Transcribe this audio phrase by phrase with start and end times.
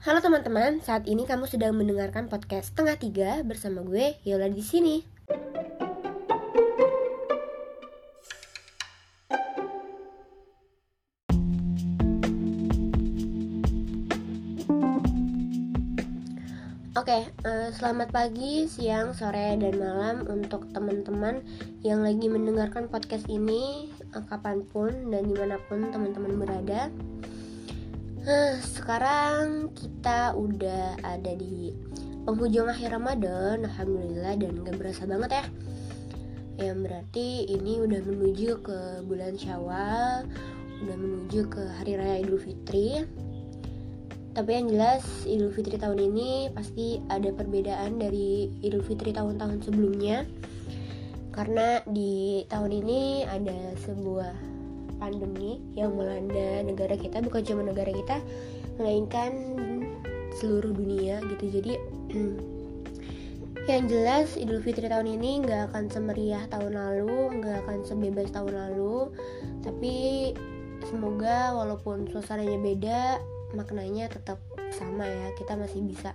[0.00, 5.04] Halo teman-teman, saat ini kamu sedang mendengarkan podcast Tengah Tiga bersama gue, Yola di sini.
[16.96, 21.44] Oke, uh, selamat pagi, siang, sore, dan malam untuk teman-teman
[21.84, 26.88] yang lagi mendengarkan podcast ini uh, kapan pun dan di mana pun teman-teman berada.
[28.20, 31.72] Huh, sekarang kita udah ada di
[32.28, 35.44] penghujung akhir Ramadan, alhamdulillah dan gak berasa banget ya.
[36.68, 40.28] Yang berarti ini udah menuju ke bulan Syawal,
[40.84, 43.08] udah menuju ke hari raya Idul Fitri.
[44.36, 50.28] Tapi yang jelas Idul Fitri tahun ini pasti ada perbedaan dari Idul Fitri tahun-tahun sebelumnya.
[51.32, 54.49] Karena di tahun ini ada sebuah
[55.00, 58.20] pandemi yang melanda negara kita bukan cuma negara kita
[58.76, 59.32] melainkan
[60.36, 61.60] seluruh dunia gitu.
[61.60, 61.74] Jadi
[63.70, 68.52] yang jelas Idul Fitri tahun ini nggak akan semeriah tahun lalu nggak akan sebebas tahun
[68.52, 69.10] lalu.
[69.64, 69.94] Tapi
[70.86, 73.00] semoga walaupun suasananya beda
[73.56, 74.38] maknanya tetap
[74.76, 75.32] sama ya.
[75.34, 76.14] Kita masih bisa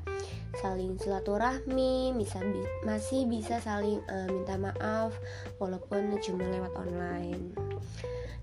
[0.55, 5.11] saling silaturahmi bisa bi masih bisa saling uh, minta maaf
[5.59, 7.64] walaupun cuma lewat online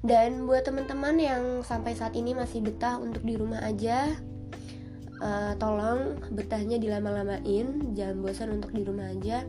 [0.03, 4.19] dan buat teman-teman yang sampai saat ini masih betah untuk di rumah aja,
[5.23, 9.47] uh, tolong betahnya dilama-lamain, jangan bosan untuk di rumah aja.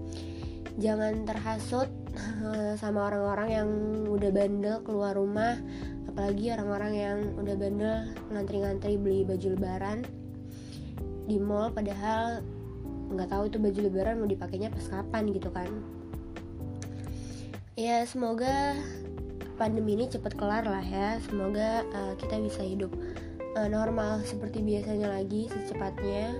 [0.78, 1.90] Jangan terhasut
[2.82, 3.70] sama orang-orang yang
[4.10, 5.58] udah bandel keluar rumah,
[6.06, 7.98] apalagi orang-orang yang udah bandel
[8.30, 10.06] ngantri-ngantri beli baju lebaran
[11.26, 12.44] di mall padahal
[13.10, 15.70] nggak tahu itu baju lebaran mau dipakainya pas kapan gitu kan.
[17.74, 18.78] Ya semoga
[19.56, 21.18] pandemi ini cepat kelar lah ya.
[21.24, 22.92] Semoga uh, kita bisa hidup
[23.56, 26.38] uh, normal seperti biasanya lagi secepatnya.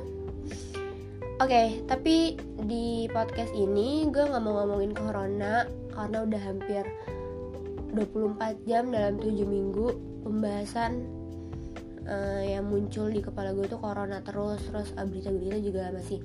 [1.42, 2.38] Oke okay, tapi
[2.70, 6.84] di podcast ini gue nggak mau ngomongin corona karena udah hampir
[7.94, 9.88] 24 jam dalam 7 minggu
[10.26, 11.04] pembahasan
[12.06, 14.62] uh, yang muncul di kepala gue tuh corona terus.
[14.66, 16.22] Terus berita-berita juga masih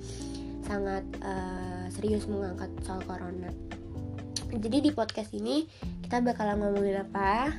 [0.68, 3.48] sangat uh, serius mengangkat soal corona.
[4.48, 5.64] Jadi di podcast ini
[6.08, 7.52] kita bakalan ngomongin apa?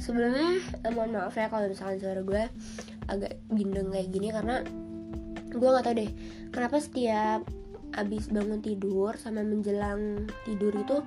[0.00, 2.42] Sebelumnya eh, mohon maaf ya kalau misalnya suara gue
[3.04, 4.64] agak gendeng kayak gini karena
[5.52, 6.08] gue nggak tau deh
[6.48, 7.44] kenapa setiap
[8.00, 11.04] abis bangun tidur sama menjelang tidur itu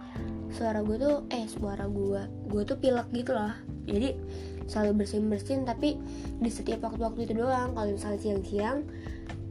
[0.53, 3.57] suara gue tuh eh suara gue gue tuh pilek gitu loh.
[3.89, 4.13] Jadi
[4.69, 5.97] selalu bersin bersin tapi
[6.37, 7.73] di setiap waktu-waktu itu doang.
[7.73, 8.85] Kalau misalnya siang-siang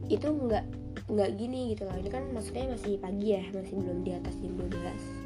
[0.07, 0.63] itu nggak
[1.11, 1.99] nggak gini gitu loh.
[1.99, 5.20] Ini kan maksudnya masih pagi ya masih belum di atas jam 12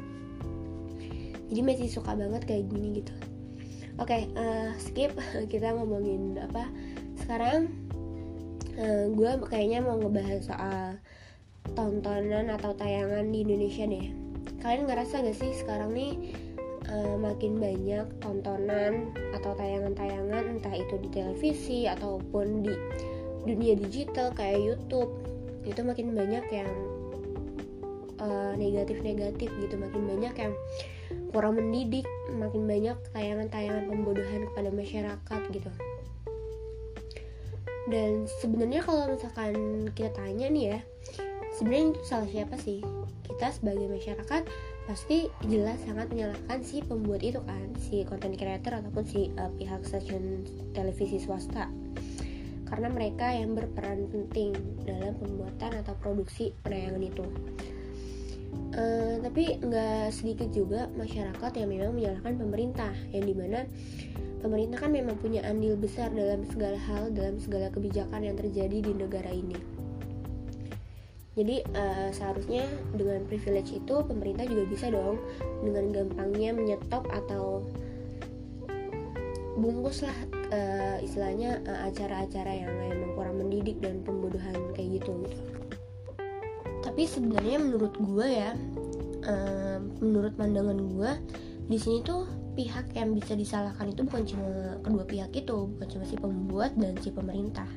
[1.46, 3.14] jadi masih suka banget kayak gini gitu.
[3.96, 5.12] Oke okay, uh, eh, skip.
[5.52, 6.68] Kita ngomongin apa?
[7.16, 7.70] Sekarang
[8.76, 11.00] uh, eh, gue kayaknya mau ngebahas soal
[11.74, 14.06] tontonan atau tayangan di Indonesia deh.
[14.62, 16.12] Kalian ngerasa gak sih sekarang nih
[16.90, 22.74] uh, makin banyak tontonan atau tayangan-tayangan entah itu di televisi ataupun di
[23.46, 25.10] dunia digital kayak YouTube
[25.66, 26.70] itu makin banyak yang
[28.56, 30.52] negatif-negatif uh, gitu makin banyak yang
[31.36, 35.68] kurang mendidik makin banyak tayangan-tayangan pembodohan kepada masyarakat gitu.
[37.92, 39.52] Dan sebenarnya kalau misalkan
[39.92, 40.78] kita tanya nih ya
[41.60, 42.80] sebenarnya itu salah siapa sih?
[43.28, 44.48] Kita sebagai masyarakat
[44.88, 49.84] pasti jelas sangat menyalahkan si pembuat itu kan si content creator ataupun si uh, pihak
[49.84, 50.40] stasiun
[50.72, 51.68] televisi swasta.
[52.64, 54.56] Karena mereka yang berperan penting
[54.88, 57.28] dalam pembuatan atau produksi penayangan itu
[58.76, 63.64] Uh, tapi nggak sedikit juga masyarakat yang memang menyalahkan pemerintah yang di mana
[64.44, 68.92] pemerintah kan memang punya andil besar dalam segala hal dalam segala kebijakan yang terjadi di
[68.92, 69.56] negara ini.
[71.36, 75.20] Jadi uh, seharusnya dengan privilege itu pemerintah juga bisa dong
[75.64, 77.64] dengan gampangnya menyetop atau
[79.56, 80.16] bungkus lah
[80.52, 85.65] uh, istilahnya acara-acara uh, yang memang kurang mendidik dan pembodohan kayak gitu gitu
[86.96, 88.56] tapi sebenarnya menurut gue ya
[89.28, 91.12] uh, menurut pandangan gue
[91.68, 92.24] di sini tuh
[92.56, 96.96] pihak yang bisa disalahkan itu bukan cuma kedua pihak itu bukan cuma si pembuat dan
[97.04, 97.68] si pemerintah.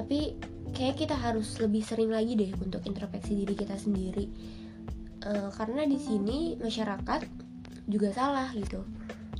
[0.00, 0.32] Tapi
[0.72, 4.32] kayak kita harus lebih sering lagi deh untuk introspeksi diri kita sendiri.
[5.20, 7.28] Uh, karena di sini masyarakat
[7.84, 8.80] juga salah gitu.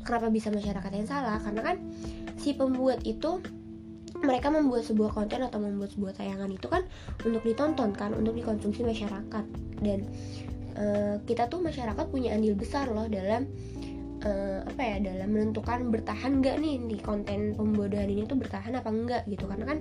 [0.04, 1.40] Kenapa bisa masyarakat yang salah?
[1.40, 1.80] Karena kan
[2.36, 3.40] si pembuat itu
[4.24, 6.82] mereka membuat sebuah konten atau membuat sebuah tayangan itu kan
[7.22, 9.44] untuk ditonton kan untuk dikonsumsi masyarakat.
[9.80, 10.08] Dan
[10.74, 13.46] uh, kita tuh masyarakat punya andil besar loh dalam
[14.24, 18.88] uh, apa ya dalam menentukan bertahan nggak nih di konten pembodohan ini tuh bertahan apa
[18.90, 19.44] enggak gitu.
[19.46, 19.78] Karena kan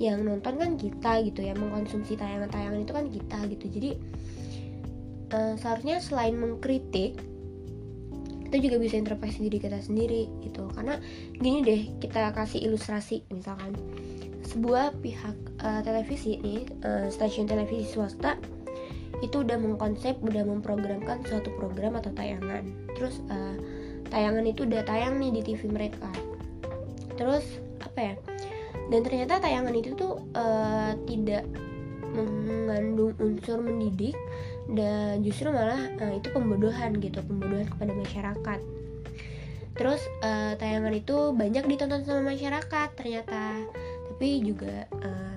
[0.00, 3.66] yang nonton kan kita gitu ya mengkonsumsi tayangan-tayangan itu kan kita gitu.
[3.68, 3.90] Jadi
[5.36, 7.29] uh, seharusnya selain mengkritik
[8.50, 10.66] kita juga bisa introspeksi diri kita sendiri gitu.
[10.74, 10.98] Karena
[11.38, 13.78] gini deh kita kasih ilustrasi misalkan.
[14.42, 18.34] Sebuah pihak uh, televisi nih uh, stasiun televisi swasta
[19.22, 22.66] itu udah mengkonsep udah memprogramkan suatu program atau tayangan.
[22.98, 23.54] Terus uh,
[24.10, 26.10] tayangan itu udah tayang nih di TV mereka.
[27.14, 27.46] Terus
[27.78, 28.14] apa ya
[28.90, 31.46] dan ternyata tayangan itu tuh uh, tidak
[32.14, 34.14] mengandung unsur mendidik
[34.70, 38.60] dan justru malah uh, itu pembodohan gitu pembodohan kepada masyarakat.
[39.78, 43.64] Terus uh, tayangan itu banyak ditonton sama masyarakat ternyata.
[44.12, 45.36] Tapi juga uh,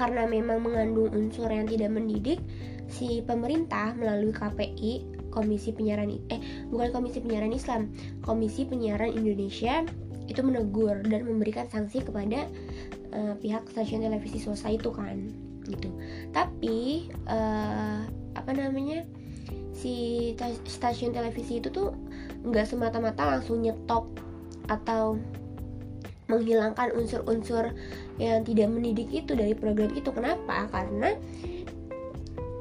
[0.00, 2.42] karena memang mengandung unsur yang tidak mendidik
[2.90, 6.40] si pemerintah melalui KPI Komisi Penyiaran eh
[6.70, 7.90] bukan Komisi Penyiaran Islam
[8.22, 9.82] Komisi Penyiaran Indonesia
[10.24, 12.48] itu menegur dan memberikan sanksi kepada
[13.14, 15.30] uh, pihak stasiun televisi swasta itu kan
[15.64, 15.88] gitu.
[16.34, 19.06] Tapi uh, apa namanya
[19.74, 20.30] si
[20.66, 21.94] stasiun televisi itu tuh
[22.44, 24.06] nggak semata-mata langsung nyetop
[24.68, 25.16] atau
[26.24, 27.76] menghilangkan unsur-unsur
[28.16, 30.08] yang tidak mendidik itu dari program itu.
[30.08, 30.68] Kenapa?
[30.72, 31.12] Karena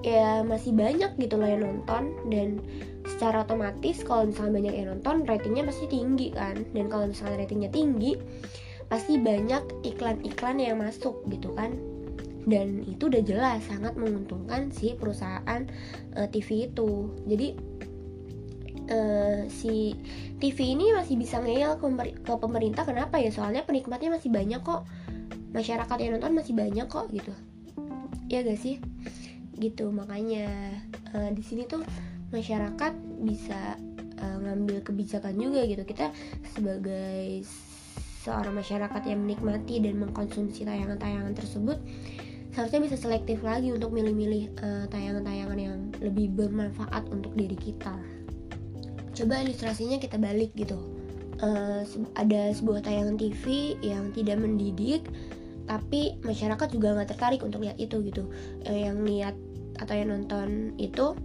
[0.03, 2.59] ya masih banyak gitu loh yang nonton dan
[3.07, 6.59] secara otomatis kalau misalnya banyak yang nonton ratingnya pasti tinggi kan.
[6.75, 8.19] Dan kalau misalnya ratingnya tinggi
[8.87, 11.75] pasti banyak iklan-iklan yang masuk gitu kan.
[12.43, 15.63] Dan itu udah jelas sangat menguntungkan si perusahaan
[16.15, 17.11] uh, eh, TV itu.
[17.23, 17.47] Jadi
[18.91, 19.95] uh, si
[20.43, 22.83] TV ini masih bisa ngeyel ke, pemerintah.
[22.83, 23.31] Kenapa ya?
[23.31, 24.83] Soalnya penikmatnya masih banyak kok.
[25.55, 27.31] Masyarakat yang nonton masih banyak kok gitu.
[28.27, 28.81] Ya gak sih?
[29.55, 30.49] Gitu makanya
[31.15, 31.85] uh, di sini tuh
[32.33, 33.77] masyarakat bisa
[34.19, 35.83] uh, ngambil kebijakan juga gitu.
[35.87, 36.11] Kita
[36.51, 37.45] sebagai
[38.23, 41.75] seorang masyarakat yang menikmati dan mengkonsumsi tayangan-tayangan tersebut
[42.55, 47.97] seharusnya bisa selektif lagi untuk milih-milih uh, tayangan-tayangan yang lebih bermanfaat untuk diri kita.
[49.13, 50.79] Coba ilustrasinya kita balik gitu.
[51.43, 51.83] Uh,
[52.15, 55.03] ada sebuah tayangan TV yang tidak mendidik
[55.67, 58.31] tapi masyarakat juga nggak tertarik untuk lihat itu gitu.
[58.69, 59.35] Uh, yang lihat
[59.81, 61.17] atau yang nonton itu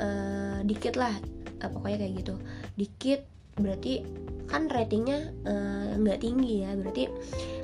[0.00, 1.12] uh, dikit lah
[1.60, 2.34] uh, pokoknya kayak gitu.
[2.74, 3.20] Dikit
[3.58, 4.02] berarti
[4.48, 5.34] kan ratingnya
[6.00, 6.72] nggak uh, tinggi ya.
[6.74, 7.04] Berarti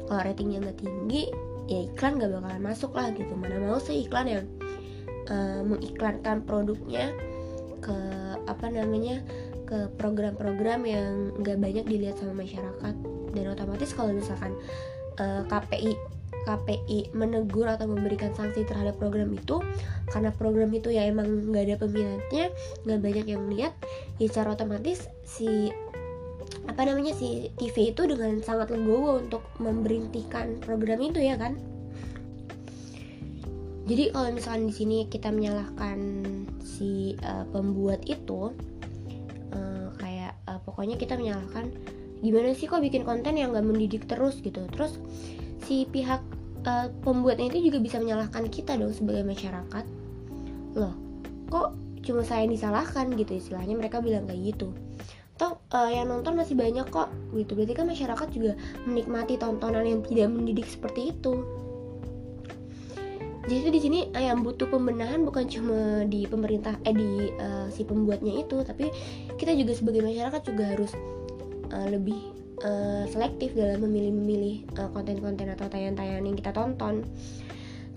[0.04, 1.22] kalau ratingnya nggak tinggi
[1.64, 3.32] ya iklan nggak bakalan masuk lah gitu.
[3.32, 4.44] Mana mau sih iklan yang
[5.32, 7.10] uh, mengiklankan produknya
[7.80, 7.96] ke
[8.44, 9.20] apa namanya
[9.64, 12.94] ke program-program yang nggak banyak dilihat sama masyarakat.
[13.32, 14.52] Dan otomatis kalau misalkan
[15.18, 15.92] uh, eh, KPI
[16.44, 19.64] KPI menegur atau memberikan sanksi terhadap program itu
[20.12, 22.44] karena program itu ya emang nggak ada peminatnya
[22.84, 23.72] nggak banyak yang lihat
[24.20, 25.72] ya secara otomatis si
[26.64, 31.60] apa namanya si TV itu dengan sangat legowo untuk memberhentikan program itu ya kan?
[33.84, 35.98] Jadi kalau misalkan di sini kita menyalahkan
[36.64, 38.56] si uh, pembuat itu
[39.52, 41.68] uh, kayak uh, pokoknya kita menyalahkan
[42.24, 44.40] gimana sih kok bikin konten yang gak mendidik terus?
[44.40, 44.64] gitu.
[44.72, 44.96] Terus
[45.68, 46.24] si pihak
[46.64, 49.84] uh, pembuatnya itu juga bisa menyalahkan kita dong sebagai masyarakat.
[50.80, 50.96] Loh
[51.52, 53.36] kok cuma saya yang disalahkan gitu?
[53.36, 54.72] Istilahnya mereka bilang kayak gitu
[55.34, 57.58] toh uh, yang nonton masih banyak kok gitu.
[57.58, 58.52] Berarti kan masyarakat juga
[58.86, 61.42] menikmati tontonan yang tidak mendidik seperti itu.
[63.44, 67.84] Jadi di sini eh, yang butuh pembenahan bukan cuma di pemerintah eh di uh, si
[67.84, 68.88] pembuatnya itu tapi
[69.36, 70.96] kita juga sebagai masyarakat juga harus
[71.68, 72.16] uh, lebih
[72.64, 77.04] uh, selektif dalam memilih-memilih uh, konten-konten atau tayangan-tayangan yang kita tonton.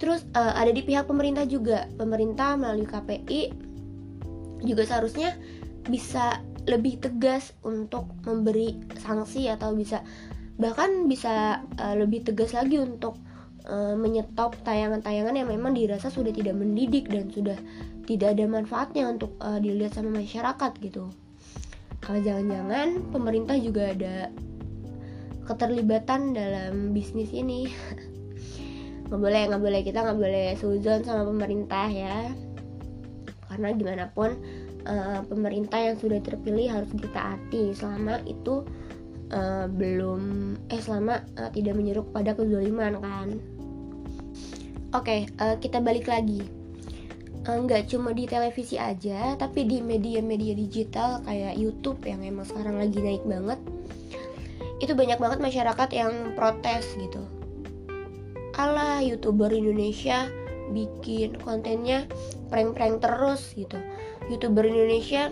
[0.03, 1.87] Terus uh, ada di pihak pemerintah juga.
[1.95, 3.41] Pemerintah melalui KPI
[4.67, 5.31] juga seharusnya
[5.87, 10.03] bisa lebih tegas untuk memberi sanksi atau bisa
[10.59, 13.15] bahkan bisa uh, lebih tegas lagi untuk
[13.71, 17.55] uh, menyetop tayangan-tayangan yang memang dirasa sudah tidak mendidik dan sudah
[18.03, 21.07] tidak ada manfaatnya untuk uh, dilihat sama masyarakat gitu.
[22.03, 24.29] Kalau jangan-jangan pemerintah juga ada
[25.47, 27.71] keterlibatan dalam bisnis ini.
[29.07, 32.27] nggak boleh nggak boleh kita nggak boleh suzon sama pemerintah ya
[33.47, 34.35] karena gimana pun
[34.87, 38.63] uh, pemerintah yang sudah terpilih harus ditaati selama itu
[39.35, 43.35] uh, belum eh selama uh, tidak menyuruh pada kezaliman kan
[44.95, 46.47] Oke, okay, uh, eh, kita balik lagi.
[47.43, 52.79] Eh, nggak cuma di televisi aja, tapi di media-media digital kayak YouTube yang emang sekarang
[52.79, 53.59] lagi naik banget.
[54.79, 57.19] Itu banyak banget masyarakat yang protes gitu.
[58.55, 60.31] Alah, youtuber Indonesia
[60.71, 62.07] bikin kontennya
[62.47, 63.75] prank-prank terus gitu.
[64.27, 65.31] Youtuber Indonesia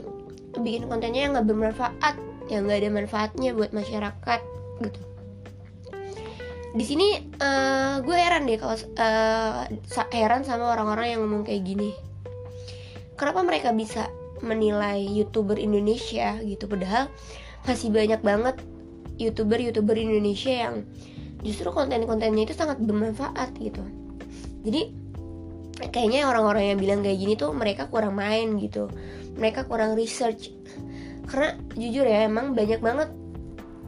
[0.56, 2.16] bikin kontennya yang nggak bermanfaat
[2.48, 4.42] yang nggak ada manfaatnya buat masyarakat
[4.86, 5.02] gitu.
[6.76, 7.08] Di sini
[7.40, 9.64] uh, gue heran deh kalau uh,
[10.12, 11.96] heran sama orang-orang yang ngomong kayak gini.
[13.16, 14.12] Kenapa mereka bisa
[14.44, 16.68] menilai youtuber Indonesia gitu?
[16.68, 17.08] Padahal
[17.64, 18.60] masih banyak banget
[19.16, 20.84] youtuber-youtuber Indonesia yang
[21.48, 23.80] justru konten-kontennya itu sangat bermanfaat gitu.
[24.68, 25.05] Jadi
[25.76, 28.88] kayaknya orang-orang yang bilang kayak gini tuh mereka kurang main gitu.
[29.36, 30.52] Mereka kurang research.
[31.28, 33.10] Karena jujur ya emang banyak banget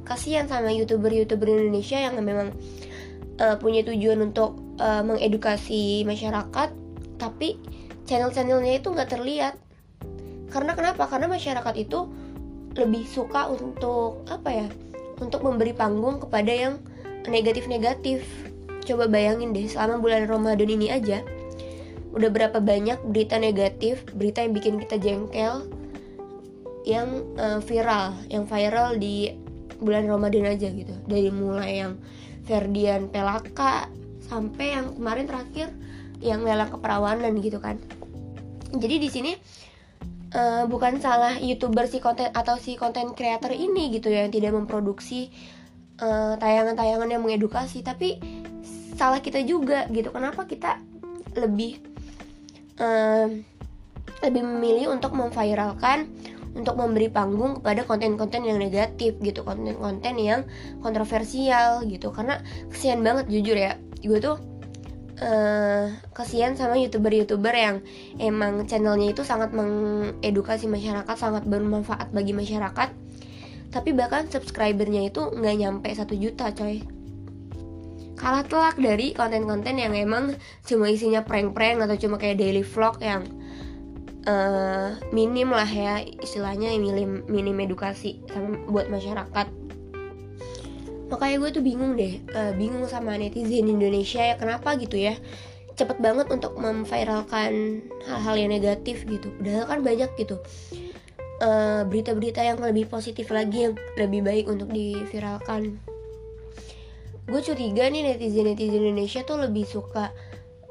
[0.04, 2.52] kasihan sama youtuber-youtuber Indonesia yang memang
[3.40, 6.72] uh, punya tujuan untuk uh, mengedukasi masyarakat
[7.20, 7.60] tapi
[8.08, 9.56] channel-channelnya itu nggak terlihat.
[10.48, 11.08] Karena kenapa?
[11.12, 12.08] Karena masyarakat itu
[12.78, 14.68] lebih suka untuk apa ya
[15.18, 16.74] untuk memberi panggung kepada yang
[17.28, 18.24] negatif-negatif.
[18.88, 21.20] Coba bayangin deh selama bulan Ramadan ini aja
[22.18, 25.70] udah berapa banyak berita negatif berita yang bikin kita jengkel
[26.88, 29.36] yang uh, viral yang viral di
[29.78, 30.96] bulan Ramadan aja gitu.
[31.06, 32.02] Dari mulai yang
[32.48, 33.92] Ferdian Pelaka
[34.26, 35.68] sampai yang kemarin terakhir
[36.24, 37.78] yang lelang keperawanan gitu kan.
[38.74, 39.32] Jadi di sini
[40.34, 44.56] uh, bukan salah youtuber si konten atau si konten creator ini gitu ya yang tidak
[44.56, 45.30] memproduksi
[45.98, 48.22] tayangan eh, tayangan-tayangan yang mengedukasi tapi
[48.94, 50.14] salah kita juga gitu.
[50.14, 50.78] Kenapa kita
[51.34, 51.97] lebih
[52.78, 53.28] uh,
[54.26, 56.10] lebih memilih untuk memviralkan
[56.58, 60.42] untuk memberi panggung kepada konten-konten yang negatif gitu konten-konten yang
[60.82, 62.10] kontroversial gitu.
[62.10, 62.42] Karena
[62.74, 63.78] kesian banget jujur ya.
[64.02, 64.42] Gue tuh
[65.22, 67.86] uh, kesian sama youtuber-youtuber yang
[68.18, 72.90] emang channelnya itu sangat mengedukasi masyarakat sangat bermanfaat bagi masyarakat.
[73.70, 76.97] Tapi bahkan subscribernya itu nggak nyampe satu juta coy
[78.18, 80.34] kalah telak dari konten-konten yang emang
[80.66, 83.24] cuma isinya prank-prank atau cuma kayak daily vlog yang
[84.26, 89.48] uh, minim lah ya istilahnya minim minim edukasi sama buat masyarakat.
[91.08, 95.16] Makanya gue tuh bingung deh uh, bingung sama netizen Indonesia ya kenapa gitu ya
[95.78, 99.30] cepet banget untuk memviralkan hal-hal yang negatif gitu.
[99.40, 100.42] Padahal kan banyak gitu
[101.38, 105.78] berita berita-berita yang lebih positif lagi yang lebih baik untuk diviralkan
[107.28, 110.16] gue curiga nih netizen netizen Indonesia tuh lebih suka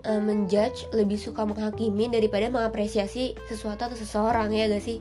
[0.09, 4.99] uh, menjudge lebih suka menghakimi daripada mengapresiasi sesuatu atau seseorang ya gak sih?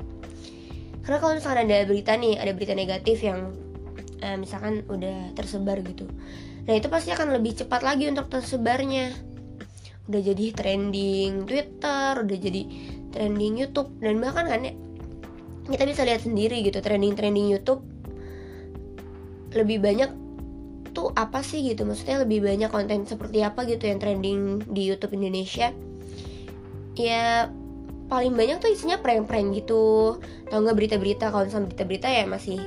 [1.07, 3.55] Karena kalau misalkan ada berita nih ada berita negatif yang
[4.19, 6.07] uh, misalkan udah tersebar gitu
[6.65, 9.13] nah itu pasti akan lebih cepat lagi untuk tersebarnya.
[10.09, 12.61] Udah jadi trending Twitter udah jadi
[13.13, 14.73] trending YouTube dan bahkan kan ya
[15.65, 17.81] kita bisa lihat sendiri gitu trending-trending YouTube
[19.55, 20.24] lebih banyak
[21.05, 21.85] tuh apa sih gitu?
[21.85, 25.69] Maksudnya lebih banyak konten seperti apa gitu yang trending di YouTube Indonesia?
[26.97, 27.53] Ya
[28.09, 30.17] paling banyak tuh isinya prank-prank gitu.
[30.49, 31.29] Tau nggak berita-berita?
[31.29, 32.57] Kalau misalnya berita-berita ya masih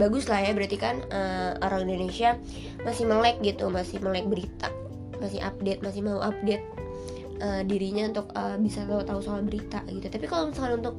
[0.00, 0.56] bagus lah ya.
[0.56, 2.40] Berarti kan uh, orang Indonesia
[2.80, 4.72] masih melek gitu masih melek berita
[5.18, 6.62] masih update masih mau update
[7.42, 10.06] uh, dirinya untuk uh, bisa tahu tahu soal berita gitu.
[10.06, 10.96] Tapi kalau misalnya untuk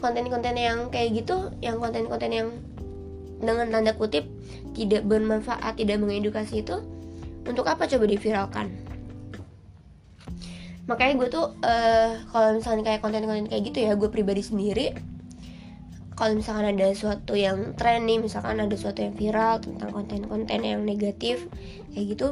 [0.00, 2.48] konten-konten yang kayak gitu yang konten-konten yang
[3.38, 4.26] dengan tanda kutip
[4.74, 6.82] tidak bermanfaat, tidak mengedukasi itu
[7.46, 8.66] untuk apa coba diviralkan?
[10.88, 14.96] Makanya gue tuh uh, kalau misalnya kayak konten-konten kayak gitu ya, gue pribadi sendiri
[16.18, 20.82] kalau misalkan ada sesuatu yang tren nih, misalkan ada sesuatu yang viral tentang konten-konten yang
[20.82, 21.46] negatif
[21.94, 22.28] kayak gitu,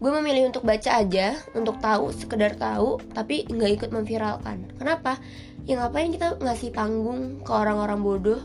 [0.00, 4.64] gue memilih untuk baca aja, untuk tahu, sekedar tahu, tapi nggak ikut memviralkan.
[4.80, 5.20] Kenapa?
[5.68, 8.40] Ya ngapain kita ngasih panggung ke orang-orang bodoh?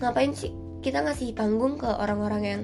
[0.00, 2.62] Ngapain sih kita ngasih panggung ke orang-orang yang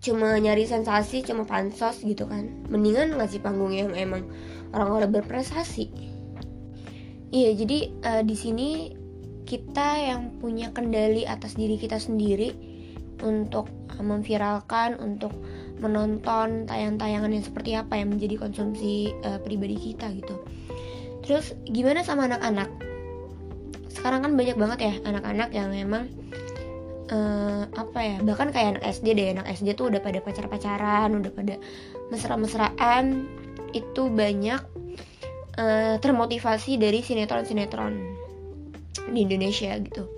[0.00, 2.48] cuma nyari sensasi cuma pansos gitu kan.
[2.72, 4.24] Mendingan ngasih panggung yang emang
[4.72, 5.92] orang-orang berprestasi.
[7.36, 8.68] Iya jadi uh, di sini
[9.44, 12.56] kita yang punya kendali atas diri kita sendiri
[13.20, 13.68] untuk
[14.00, 15.32] memviralkan untuk
[15.80, 20.40] menonton tayang-tayangan yang seperti apa yang menjadi konsumsi uh, pribadi kita gitu.
[21.26, 22.70] Terus gimana sama anak-anak?
[23.92, 26.08] Sekarang kan banyak banget ya anak-anak yang memang
[27.10, 31.32] uh, apa ya bahkan kayak anak SD deh anak SD tuh udah pada pacar-pacaran udah
[31.32, 31.54] pada
[32.10, 33.26] mesra-mesraan
[33.74, 34.62] itu banyak
[35.58, 37.94] uh, termotivasi dari sinetron-sinetron
[39.12, 40.08] di Indonesia gitu.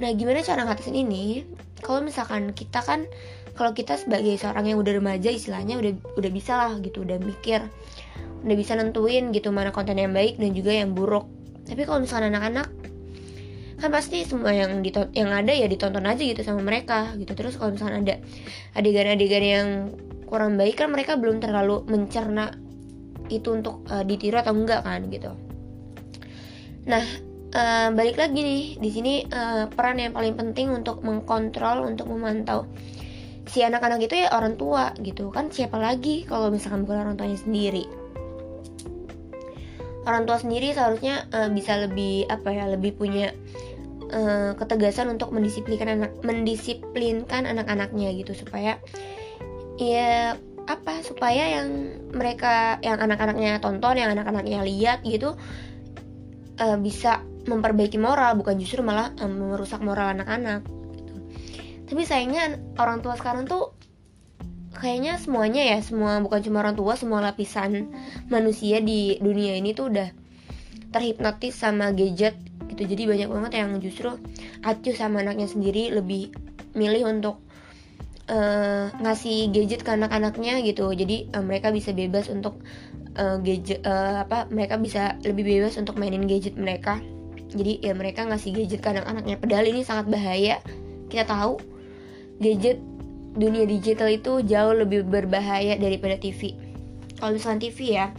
[0.00, 1.44] Nah gimana cara ngatasin ini?
[1.80, 3.04] Kalau misalkan kita kan
[3.56, 7.64] kalau kita sebagai seorang yang udah remaja istilahnya udah udah bisa lah gitu udah mikir
[8.44, 11.26] udah bisa nentuin gitu mana konten yang baik dan juga yang buruk.
[11.66, 12.68] Tapi kalau misalkan anak-anak
[13.76, 14.80] kan pasti semua yang
[15.12, 17.36] yang ada ya ditonton aja gitu sama mereka gitu.
[17.36, 18.14] Terus kalau misalnya ada
[18.80, 19.68] adegan-adegan yang
[20.26, 22.56] kurang baik kan mereka belum terlalu mencerna
[23.28, 25.32] itu untuk uh, ditiru atau enggak kan gitu.
[26.88, 27.04] Nah
[27.52, 32.66] uh, balik lagi nih di sini uh, peran yang paling penting untuk mengkontrol untuk memantau
[33.46, 35.30] si anak-anak itu ya orang tua gitu.
[35.30, 37.84] Kan siapa lagi kalau misalkan bukan orang tuanya sendiri?
[40.06, 43.34] Orang tua sendiri seharusnya uh, bisa lebih apa ya lebih punya
[44.12, 48.78] uh, ketegasan untuk mendisiplinkan anak mendisiplinkan anak-anaknya gitu supaya
[49.76, 50.36] ya
[50.66, 51.68] apa supaya yang
[52.10, 55.38] mereka yang anak-anaknya tonton yang anak-anaknya lihat gitu
[56.58, 60.66] uh, bisa memperbaiki moral bukan justru malah um, merusak moral anak-anak
[60.98, 61.14] gitu.
[61.86, 63.78] tapi sayangnya orang tua sekarang tuh
[64.74, 67.94] kayaknya semuanya ya semua bukan cuma orang tua semua lapisan
[68.26, 70.10] manusia di dunia ini tuh udah
[70.90, 72.34] terhipnotis sama gadget
[72.76, 72.84] gitu.
[72.92, 74.12] Jadi banyak banget yang justru
[74.60, 76.30] acuh sama anaknya sendiri lebih
[76.76, 77.40] milih untuk
[78.28, 80.92] uh, ngasih gadget ke anak-anaknya gitu.
[80.92, 82.60] Jadi uh, mereka bisa bebas untuk
[83.16, 87.00] uh, gadget uh, apa mereka bisa lebih bebas untuk mainin gadget mereka.
[87.56, 89.40] Jadi ya mereka ngasih gadget ke anak-anaknya.
[89.40, 90.60] Padahal ini sangat bahaya.
[91.08, 91.56] Kita tahu
[92.44, 92.76] gadget
[93.36, 96.56] dunia digital itu jauh lebih berbahaya daripada TV
[97.16, 98.12] kalau misalkan TV ya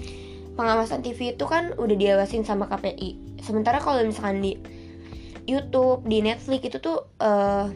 [0.57, 4.59] pengawasan TV itu kan udah diawasin sama KPI sementara kalau misalkan di
[5.47, 7.71] YouTube di Netflix itu tuh uh,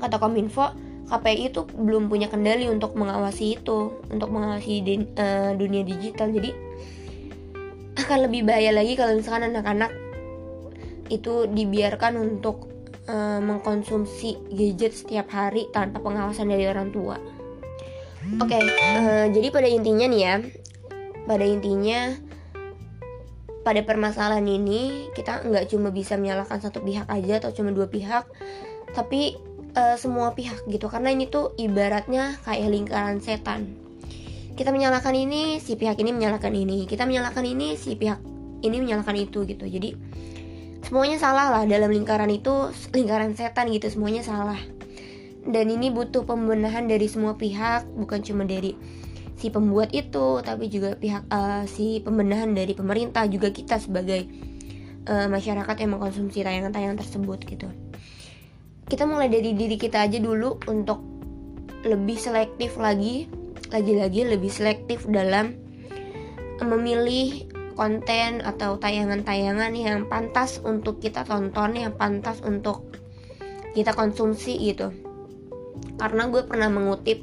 [0.00, 0.72] kata Kominfo
[1.08, 6.28] KPI itu belum punya kendali untuk mengawasi itu, untuk mengawasi di, uh, dunia digital.
[6.28, 6.52] Jadi
[7.96, 9.88] akan lebih bahaya lagi kalau misalkan anak-anak
[11.08, 12.68] itu dibiarkan untuk
[13.08, 17.16] uh, mengkonsumsi gadget setiap hari tanpa pengawasan dari orang tua.
[18.44, 20.36] Oke, okay, uh, eh, jadi pada intinya nih ya,
[21.24, 22.12] pada intinya
[23.68, 28.24] pada permasalahan ini kita nggak cuma bisa menyalahkan satu pihak aja atau cuma dua pihak,
[28.96, 29.36] tapi
[29.76, 30.88] uh, semua pihak gitu.
[30.88, 33.76] Karena ini tuh ibaratnya kayak lingkaran setan.
[34.56, 36.88] Kita menyalahkan ini si pihak ini menyalahkan ini.
[36.88, 38.24] Kita menyalahkan ini si pihak
[38.64, 39.68] ini menyalahkan itu gitu.
[39.68, 39.92] Jadi
[40.88, 44.56] semuanya salah lah dalam lingkaran itu lingkaran setan gitu semuanya salah.
[45.44, 48.72] Dan ini butuh pembenahan dari semua pihak bukan cuma dari
[49.38, 54.26] si pembuat itu tapi juga pihak uh, si pembenahan dari pemerintah juga kita sebagai
[55.06, 57.68] uh, masyarakat yang mengkonsumsi tayangan-tayangan tersebut gitu.
[58.88, 60.98] Kita mulai dari diri kita aja dulu untuk
[61.86, 63.30] lebih selektif lagi
[63.70, 65.54] lagi-lagi lebih selektif dalam
[66.58, 67.46] memilih
[67.78, 72.90] konten atau tayangan-tayangan yang pantas untuk kita tonton yang pantas untuk
[73.76, 74.90] kita konsumsi gitu.
[75.94, 77.22] Karena gue pernah mengutip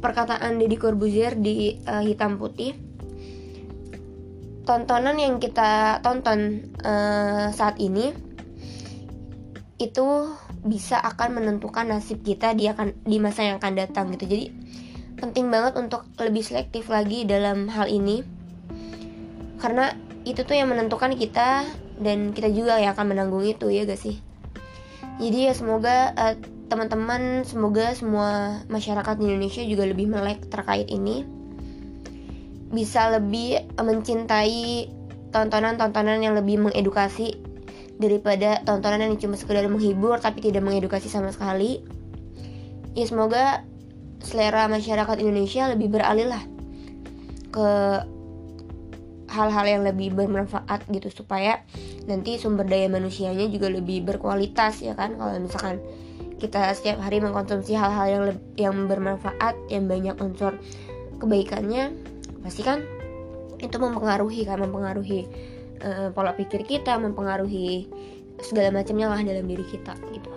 [0.00, 2.74] perkataan Deddy Corbuzier di uh, hitam putih.
[4.64, 8.12] Tontonan yang kita tonton uh, saat ini
[9.80, 10.08] itu
[10.60, 14.28] bisa akan menentukan nasib kita di akan di masa yang akan datang gitu.
[14.28, 14.46] Jadi
[15.16, 18.24] penting banget untuk lebih selektif lagi dalam hal ini.
[19.60, 19.92] Karena
[20.24, 21.64] itu tuh yang menentukan kita
[22.00, 24.20] dan kita juga yang akan menanggung itu ya gak sih?
[25.20, 26.36] Jadi ya semoga uh,
[26.70, 31.26] teman-teman semoga semua masyarakat di Indonesia juga lebih melek terkait ini.
[32.70, 34.86] Bisa lebih mencintai
[35.34, 37.34] tontonan-tontonan yang lebih mengedukasi
[37.98, 41.82] daripada tontonan yang cuma sekedar menghibur tapi tidak mengedukasi sama sekali.
[42.94, 43.66] Ya semoga
[44.22, 46.42] selera masyarakat Indonesia lebih beralih lah
[47.50, 47.68] ke
[49.30, 51.62] hal-hal yang lebih bermanfaat gitu supaya
[52.06, 55.18] nanti sumber daya manusianya juga lebih berkualitas ya kan?
[55.18, 55.82] Kalau misalkan
[56.40, 58.24] kita setiap hari mengkonsumsi hal-hal yang
[58.56, 60.56] yang bermanfaat yang banyak unsur
[61.20, 61.92] kebaikannya
[62.40, 62.80] pasti kan
[63.60, 65.28] itu mempengaruhi kan mempengaruhi
[65.84, 67.86] uh, pola pikir kita mempengaruhi
[68.40, 70.28] segala macamnya lah dalam diri kita gitu.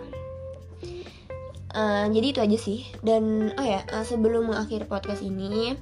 [1.74, 2.86] Uh, jadi itu aja sih.
[3.02, 5.74] Dan oh ya uh, sebelum mengakhiri podcast ini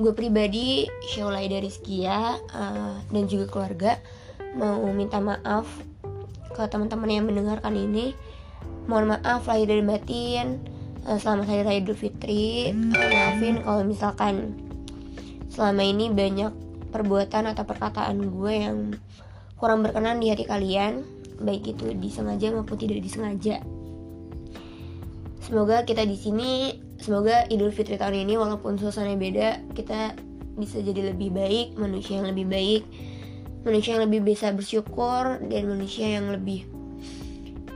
[0.00, 4.00] gue pribadi Syaulai dari Skia uh, dan juga keluarga
[4.56, 5.68] mau minta maaf
[6.52, 8.16] ke teman-teman yang mendengarkan ini
[8.86, 10.58] mohon maaf lahir dari batin.
[11.02, 12.70] Uh, selamat hari raya Idul Fitri.
[12.70, 14.54] Uh, maafin kalau misalkan
[15.50, 16.54] selama ini banyak
[16.94, 18.76] perbuatan atau perkataan gue yang
[19.58, 21.02] kurang berkenan di hati kalian.
[21.42, 23.62] Baik itu disengaja maupun tidak disengaja.
[25.42, 30.14] Semoga kita di sini semoga Idul Fitri tahun ini walaupun suasana beda kita
[30.54, 32.82] bisa jadi lebih baik manusia yang lebih baik
[33.66, 36.68] manusia yang lebih bisa bersyukur dan manusia yang lebih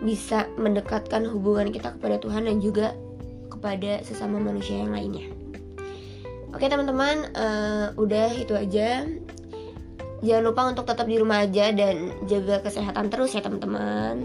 [0.05, 2.93] bisa mendekatkan hubungan kita kepada Tuhan dan juga
[3.49, 5.33] kepada sesama manusia yang lainnya.
[6.53, 9.05] Oke teman-teman, uh, udah itu aja.
[10.25, 14.25] Jangan lupa untuk tetap di rumah aja dan jaga kesehatan terus ya teman-teman.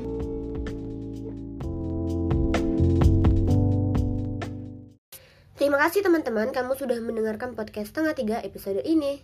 [5.60, 9.22] Terima kasih teman-teman, kamu sudah mendengarkan podcast setengah tiga episode ini.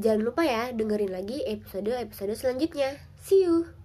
[0.00, 2.98] Jangan lupa ya dengerin lagi episode-episode selanjutnya.
[3.20, 3.83] See you!